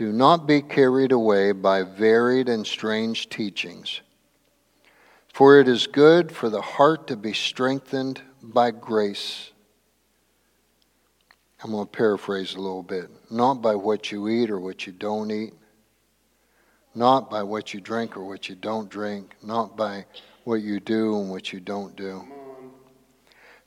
[0.01, 4.01] Do not be carried away by varied and strange teachings,
[5.29, 9.51] for it is good for the heart to be strengthened by grace.
[11.63, 13.11] I'm going to paraphrase a little bit.
[13.31, 15.53] Not by what you eat or what you don't eat,
[16.95, 20.07] not by what you drink or what you don't drink, not by
[20.45, 22.27] what you do and what you don't do.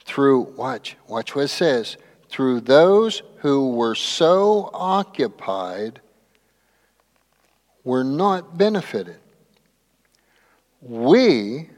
[0.04, 6.00] Through, watch, watch what it says, through those who were so occupied
[7.84, 9.18] were not benefited.
[10.82, 11.70] We,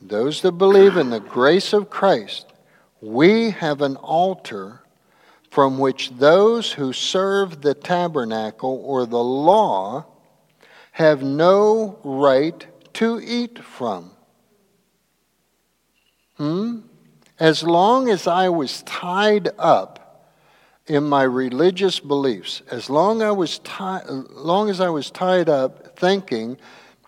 [0.00, 2.52] those that believe in the grace of Christ,
[3.00, 4.80] we have an altar
[5.50, 10.06] from which those who serve the tabernacle or the law
[10.92, 14.10] have no right to eat from.
[16.36, 16.80] Hmm?
[17.38, 20.01] As long as I was tied up
[20.92, 25.98] in my religious beliefs, as long, I was ti- long as I was tied up
[25.98, 26.58] thinking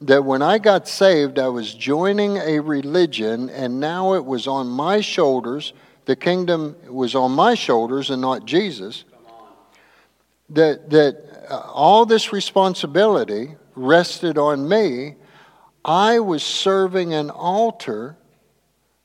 [0.00, 4.68] that when I got saved, I was joining a religion and now it was on
[4.68, 5.74] my shoulders,
[6.06, 9.04] the kingdom was on my shoulders and not Jesus,
[10.48, 15.16] that, that uh, all this responsibility rested on me,
[15.84, 18.16] I was serving an altar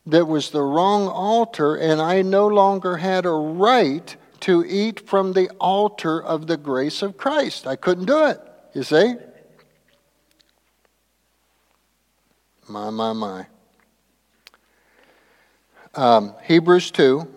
[0.05, 5.33] that was the wrong altar, and I no longer had a right to eat from
[5.33, 7.67] the altar of the grace of Christ.
[7.67, 8.39] I couldn't do it,
[8.73, 9.15] you see?
[12.67, 13.47] My, my, my.
[15.95, 17.27] Um, Hebrews 2.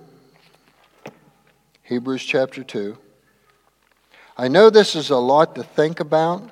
[1.83, 2.97] Hebrews chapter 2.
[4.37, 6.51] I know this is a lot to think about,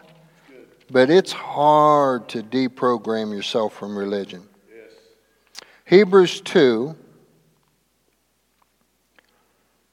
[0.90, 4.46] but it's hard to deprogram yourself from religion.
[5.86, 6.94] Hebrews 2.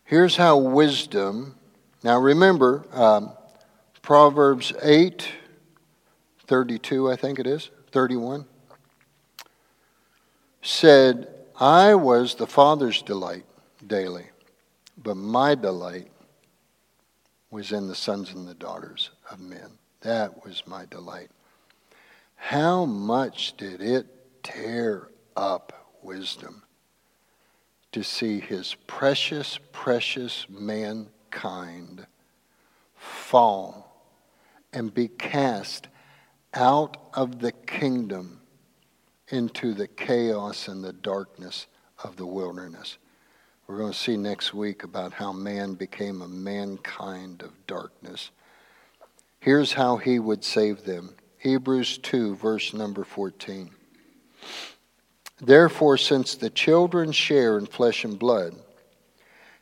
[0.08, 1.56] Here's how wisdom.
[2.02, 3.34] Now remember, um,
[4.02, 5.28] Proverbs 8,
[6.46, 8.46] 32, I think it is, 31,
[10.62, 11.28] said,
[11.60, 13.44] I was the Father's delight
[13.86, 14.28] daily,
[14.98, 16.10] but my delight
[17.52, 19.72] was in the sons and the daughters of men.
[20.00, 21.32] That was my delight.
[22.38, 24.08] How much did it
[24.42, 26.64] tear up wisdom
[27.98, 32.06] to see his precious, precious mankind
[32.94, 34.06] fall
[34.72, 35.88] and be cast
[36.54, 38.40] out of the kingdom
[39.30, 41.66] into the chaos and the darkness
[42.04, 43.00] of the wilderness.
[43.66, 48.30] We're going to see next week about how man became a mankind of darkness.
[49.40, 53.72] Here's how he would save them Hebrews 2, verse number 14.
[55.40, 58.56] Therefore, since the children share in flesh and blood,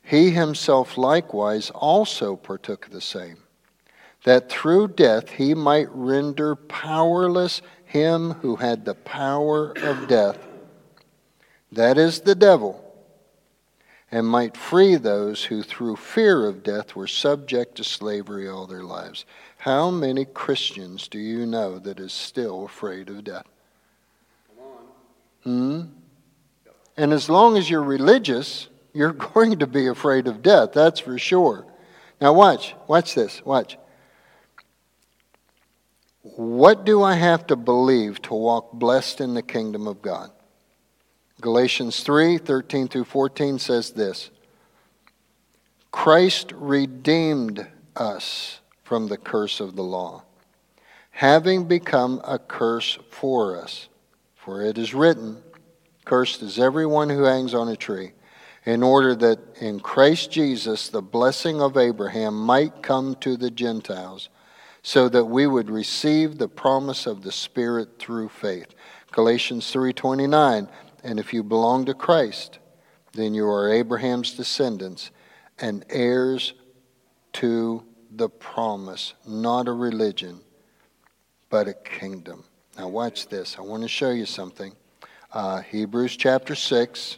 [0.02, 3.38] he himself likewise also partook of the same,
[4.24, 10.38] that through death he might render powerless him who had the power of death,
[11.72, 12.82] that is the devil,
[14.12, 18.84] and might free those who through fear of death were subject to slavery all their
[18.84, 19.26] lives.
[19.58, 23.48] How many Christians do you know that is still afraid of death?
[25.46, 25.84] Hmm?
[26.98, 31.18] And as long as you're religious, you're going to be afraid of death, that's for
[31.18, 31.66] sure.
[32.20, 32.76] Now, watch.
[32.88, 33.44] Watch this.
[33.46, 33.78] Watch.
[36.22, 40.32] What do I have to believe to walk blessed in the kingdom of God?
[41.42, 44.32] Galatians 3 13 through 14 says this
[45.92, 50.24] Christ redeemed us from the curse of the law,
[51.12, 53.88] having become a curse for us.
[54.46, 55.42] For it is written,
[56.06, 58.12] Cursed is everyone who hangs on a tree,
[58.64, 64.30] in order that in Christ Jesus the blessing of Abraham might come to the Gentiles,
[64.84, 68.68] so that we would receive the promise of the Spirit through faith.
[69.12, 70.70] Galatians 3:29
[71.04, 72.60] And if you belong to Christ,
[73.14, 75.10] then you are Abraham's descendants
[75.58, 76.54] and heirs
[77.34, 80.42] to the promise, not a religion,
[81.50, 82.44] but a kingdom.
[82.78, 83.58] Now, watch this.
[83.58, 84.74] I want to show you something.
[85.32, 87.18] Uh, Hebrews chapter 6.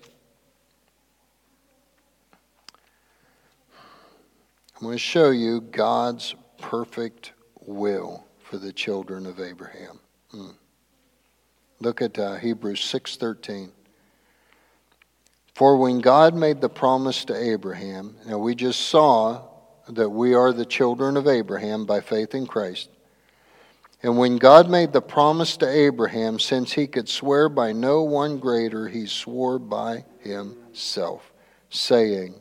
[4.76, 10.00] I'm going to show you God's perfect will for the children of Abraham.
[10.32, 10.50] Hmm.
[11.80, 13.72] Look at uh, Hebrews 6:13.
[15.56, 19.42] For when God made the promise to Abraham, now we just saw
[19.90, 22.90] that we are the children of Abraham by faith in Christ.
[24.04, 28.38] And when God made the promise to Abraham, since he could swear by no one
[28.38, 31.32] greater, he swore by himself,
[31.70, 32.36] saying,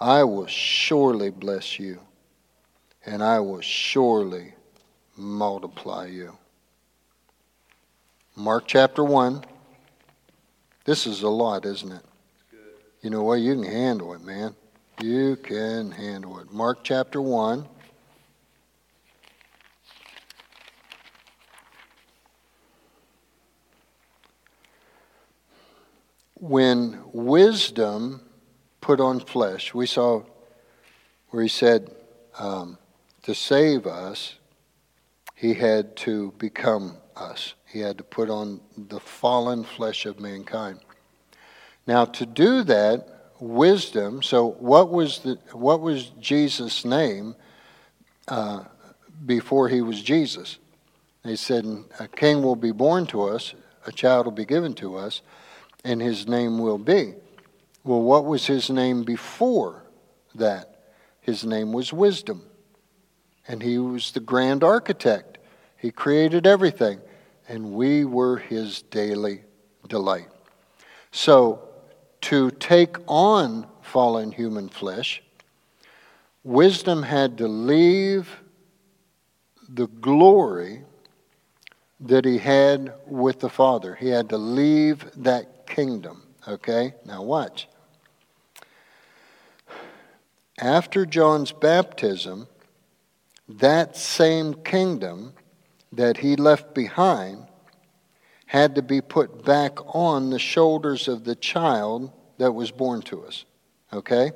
[0.00, 2.00] I will surely bless you,
[3.04, 4.54] and I will surely
[5.16, 6.36] multiply you.
[8.34, 9.44] Mark chapter 1.
[10.84, 12.04] This is a lot, isn't it?
[13.02, 13.34] You know what?
[13.34, 14.56] You can handle it, man.
[15.00, 16.50] You can handle it.
[16.50, 17.68] Mark chapter 1.
[26.42, 28.20] When wisdom
[28.80, 30.24] put on flesh, we saw
[31.30, 31.94] where he said
[32.36, 32.78] um,
[33.22, 34.34] to save us,
[35.36, 37.54] he had to become us.
[37.64, 40.80] He had to put on the fallen flesh of mankind.
[41.86, 44.20] Now, to do that, wisdom.
[44.20, 47.36] So, what was the what was Jesus' name
[48.26, 48.64] uh,
[49.24, 50.58] before he was Jesus?
[51.22, 51.64] They said,
[52.00, 53.54] "A king will be born to us,
[53.86, 55.22] a child will be given to us,
[55.84, 57.14] and his name will be."
[57.84, 59.84] Well, what was his name before
[60.34, 60.68] that?
[61.20, 62.42] His name was Wisdom,
[63.46, 65.38] and he was the grand architect.
[65.76, 67.00] He created everything,
[67.48, 69.42] and we were his daily
[69.88, 70.28] delight.
[71.10, 71.68] So
[72.22, 75.22] to take on fallen human flesh,
[76.44, 78.40] wisdom had to leave
[79.68, 80.84] the glory
[82.00, 83.94] that he had with the Father.
[83.96, 86.22] He had to leave that kingdom.
[86.46, 86.94] Okay?
[87.04, 87.68] Now, watch.
[90.60, 92.46] After John's baptism,
[93.48, 95.32] that same kingdom
[95.92, 97.46] that he left behind
[98.46, 103.24] had to be put back on the shoulders of the child that was born to
[103.24, 103.44] us.
[103.92, 104.32] Okay?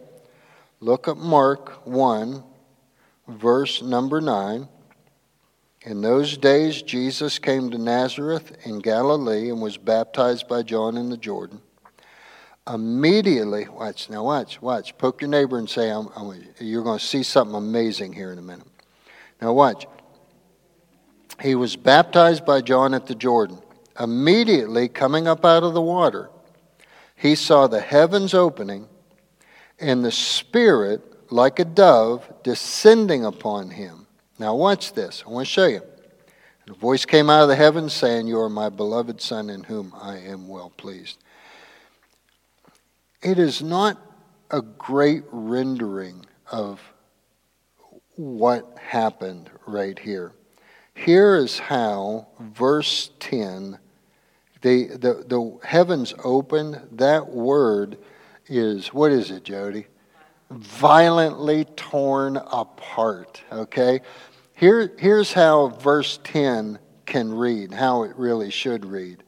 [0.80, 2.42] Look at Mark 1,
[3.28, 4.68] verse number 9.
[5.82, 11.10] In those days, Jesus came to Nazareth in Galilee and was baptized by John in
[11.10, 11.60] the Jordan.
[12.68, 14.98] Immediately, watch, now watch, watch.
[14.98, 18.38] Poke your neighbor and say, I'm, I'm, You're going to see something amazing here in
[18.38, 18.66] a minute.
[19.40, 19.86] Now, watch.
[21.40, 23.60] He was baptized by John at the Jordan.
[24.00, 26.30] Immediately coming up out of the water,
[27.14, 28.88] he saw the heavens opening
[29.78, 34.05] and the Spirit, like a dove, descending upon him.
[34.38, 35.22] Now, watch this.
[35.26, 35.82] I want to show you.
[36.66, 39.64] And a voice came out of the heavens saying, You are my beloved Son in
[39.64, 41.18] whom I am well pleased.
[43.22, 44.00] It is not
[44.50, 46.80] a great rendering of
[48.16, 50.32] what happened right here.
[50.94, 53.78] Here is how verse 10
[54.62, 57.98] the, the, the heavens open, that word
[58.46, 59.86] is, what is it, Jody?
[60.50, 64.00] Violently torn apart, okay?
[64.56, 69.22] Here, here's how verse 10 can read, how it really should read.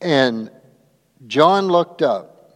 [0.00, 0.50] And
[1.26, 2.50] John looked up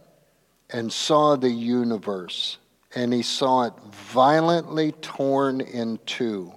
[0.69, 2.57] and saw the universe,
[2.95, 3.73] and he saw it
[4.11, 6.51] violently torn in two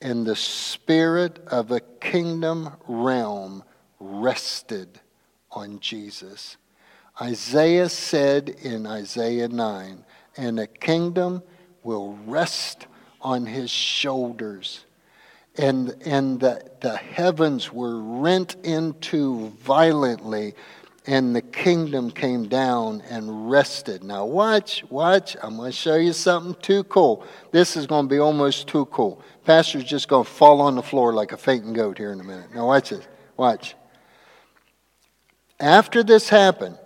[0.00, 3.62] and the spirit of a kingdom realm
[3.98, 5.00] rested
[5.50, 6.56] on Jesus.
[7.20, 10.04] Isaiah said in Isaiah 9,
[10.36, 11.42] and a kingdom
[11.82, 12.86] will rest
[13.20, 14.84] on his shoulders.
[15.58, 20.54] And, and the, the heavens were rent into violently
[21.06, 24.02] and the kingdom came down and rested.
[24.02, 25.36] Now, watch, watch.
[25.40, 27.24] I'm going to show you something too cool.
[27.52, 29.22] This is going to be almost too cool.
[29.44, 32.24] Pastor's just going to fall on the floor like a fainting goat here in a
[32.24, 32.52] minute.
[32.54, 33.06] Now, watch this.
[33.36, 33.76] Watch.
[35.60, 36.76] After this happened,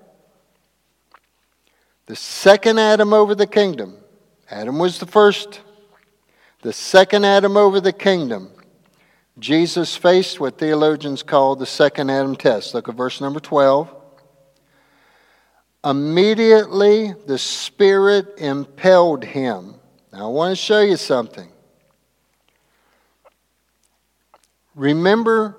[2.07, 3.97] the second Adam over the kingdom,
[4.51, 5.61] Adam was the first,
[6.63, 8.51] the second Adam over the kingdom,
[9.39, 12.75] Jesus faced what theologians call the second Adam test.
[12.75, 13.95] Look at verse number 12.
[15.85, 19.77] Immediately the Spirit impelled him.
[20.13, 21.49] Now, I want to show you something.
[24.75, 25.57] Remember,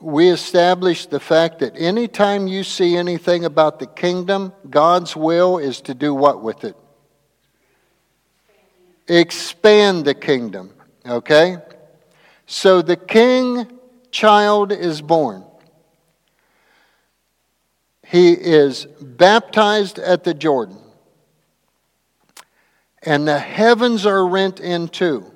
[0.00, 5.80] we established the fact that anytime you see anything about the kingdom, God's will is
[5.82, 6.76] to do what with it?
[9.08, 10.72] Expand the kingdom.
[11.06, 11.56] Okay?
[12.46, 13.66] So the king
[14.10, 15.44] child is born.
[18.06, 20.78] He is baptized at the Jordan.
[23.02, 25.32] And the heavens are rent in two.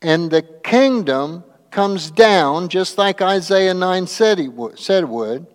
[0.00, 5.46] And the kingdom comes down, just like Isaiah 9 said, he would, said would,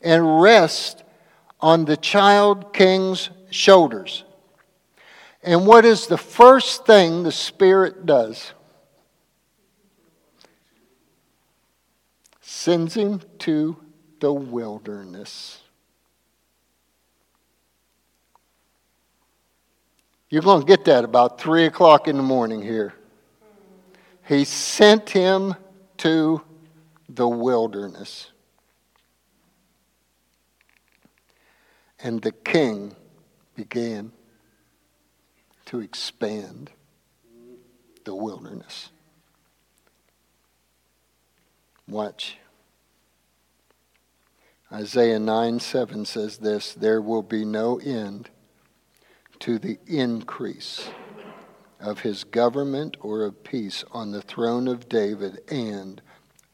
[0.00, 1.02] and rests
[1.60, 4.24] on the child king's shoulders.
[5.42, 8.52] And what is the first thing the Spirit does?
[12.40, 13.76] Sends him to
[14.20, 15.60] the wilderness.
[20.28, 22.92] You're going to get that about 3 o'clock in the morning here.
[24.26, 25.54] He sent him
[25.98, 26.42] to
[27.08, 28.30] the wilderness.
[32.00, 32.94] And the king
[33.56, 34.12] began
[35.68, 36.70] to expand
[38.04, 38.88] the wilderness.
[41.86, 42.38] Watch.
[44.72, 48.30] Isaiah 9 7 says this There will be no end
[49.40, 50.88] to the increase
[51.80, 56.00] of his government or of peace on the throne of David and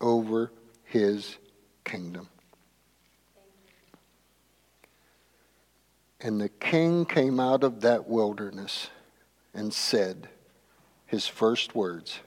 [0.01, 0.51] over
[0.83, 1.37] his
[1.85, 2.29] kingdom.
[6.21, 8.89] And the king came out of that wilderness
[9.55, 10.29] and said
[11.07, 12.21] his first words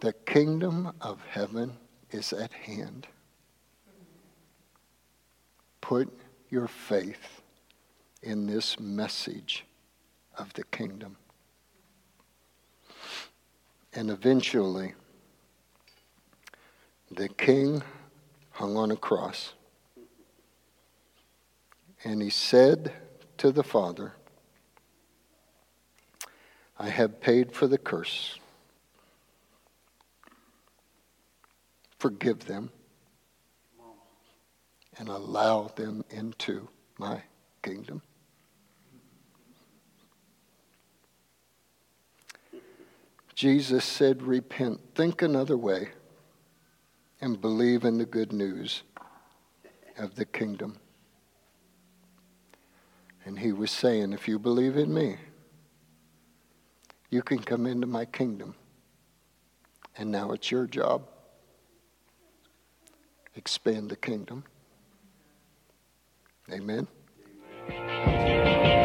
[0.00, 1.76] The kingdom of heaven
[2.10, 3.06] is at hand.
[5.80, 6.12] Put
[6.50, 7.42] your faith
[8.22, 9.64] in this message
[10.36, 11.16] of the kingdom.
[13.92, 14.94] And eventually,
[17.10, 17.82] the king
[18.50, 19.54] hung on a cross.
[22.04, 22.92] And he said
[23.38, 24.14] to the Father,
[26.78, 28.38] I have paid for the curse.
[31.98, 32.70] Forgive them
[34.98, 36.68] and allow them into
[36.98, 37.22] my
[37.62, 38.02] kingdom.
[43.34, 45.90] Jesus said, Repent, think another way,
[47.20, 48.82] and believe in the good news
[49.96, 50.78] of the kingdom.
[53.24, 55.18] And he was saying, If you believe in me,
[57.10, 58.54] you can come into my kingdom.
[59.96, 61.02] And now it's your job.
[63.34, 64.44] Expand the kingdom.
[66.50, 66.86] Amen.
[67.70, 68.77] Amen.